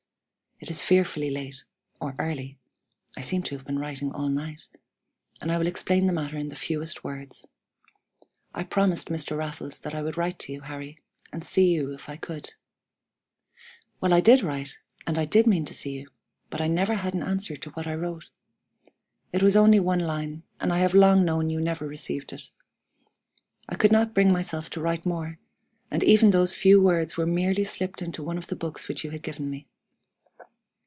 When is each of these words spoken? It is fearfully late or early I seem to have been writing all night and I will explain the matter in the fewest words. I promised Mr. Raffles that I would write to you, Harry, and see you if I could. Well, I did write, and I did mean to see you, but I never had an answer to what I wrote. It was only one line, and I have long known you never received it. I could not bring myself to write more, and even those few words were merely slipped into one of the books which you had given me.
It 0.63 0.69
is 0.69 0.83
fearfully 0.83 1.31
late 1.31 1.63
or 1.99 2.15
early 2.19 2.59
I 3.17 3.21
seem 3.21 3.41
to 3.43 3.55
have 3.55 3.65
been 3.65 3.79
writing 3.79 4.11
all 4.11 4.29
night 4.29 4.69
and 5.41 5.51
I 5.51 5.57
will 5.57 5.65
explain 5.65 6.05
the 6.05 6.13
matter 6.13 6.37
in 6.37 6.49
the 6.49 6.55
fewest 6.55 7.03
words. 7.03 7.47
I 8.53 8.63
promised 8.65 9.07
Mr. 9.09 9.35
Raffles 9.35 9.79
that 9.79 9.95
I 9.95 10.03
would 10.03 10.17
write 10.17 10.37
to 10.37 10.53
you, 10.53 10.61
Harry, 10.61 10.99
and 11.33 11.43
see 11.43 11.71
you 11.71 11.91
if 11.95 12.09
I 12.09 12.15
could. 12.15 12.53
Well, 13.99 14.13
I 14.13 14.21
did 14.21 14.43
write, 14.43 14.77
and 15.07 15.17
I 15.17 15.25
did 15.25 15.47
mean 15.47 15.65
to 15.65 15.73
see 15.73 15.93
you, 15.93 16.09
but 16.51 16.61
I 16.61 16.67
never 16.67 16.93
had 16.93 17.15
an 17.15 17.23
answer 17.23 17.55
to 17.57 17.71
what 17.71 17.87
I 17.87 17.95
wrote. 17.95 18.29
It 19.33 19.41
was 19.41 19.55
only 19.57 19.79
one 19.79 20.01
line, 20.01 20.43
and 20.59 20.71
I 20.71 20.77
have 20.77 20.93
long 20.93 21.25
known 21.25 21.49
you 21.49 21.59
never 21.59 21.87
received 21.87 22.33
it. 22.33 22.51
I 23.67 23.73
could 23.73 23.91
not 23.91 24.13
bring 24.13 24.31
myself 24.31 24.69
to 24.69 24.79
write 24.81 25.07
more, 25.07 25.39
and 25.89 26.03
even 26.03 26.29
those 26.29 26.53
few 26.53 26.79
words 26.79 27.17
were 27.17 27.25
merely 27.25 27.63
slipped 27.63 28.03
into 28.03 28.21
one 28.21 28.37
of 28.37 28.45
the 28.45 28.55
books 28.55 28.87
which 28.87 29.03
you 29.03 29.09
had 29.09 29.23
given 29.23 29.49
me. 29.49 29.65